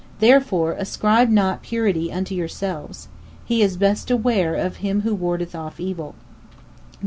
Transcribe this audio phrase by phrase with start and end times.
[0.19, 3.07] Therefor ascribe not purity unto yourselves.
[3.45, 6.15] He is Best Aware of him who wardeth off (evil).